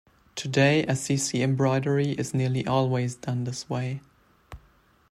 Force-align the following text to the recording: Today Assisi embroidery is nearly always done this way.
Today 0.35 0.83
Assisi 0.87 1.43
embroidery 1.43 2.13
is 2.13 2.33
nearly 2.33 2.65
always 2.65 3.13
done 3.13 3.43
this 3.43 3.69
way. 3.69 4.01